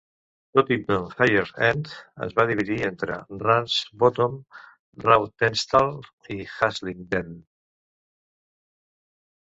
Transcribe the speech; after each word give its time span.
Tottington 0.57 1.03
Higher 1.17 1.43
End 1.65 1.91
es 2.27 2.33
va 2.39 2.45
dividir 2.51 2.77
entre 2.87 3.19
Ramsbottom, 3.43 4.39
Rawtenstall 5.05 5.93
i 6.37 6.39
Haslingden. 6.55 7.37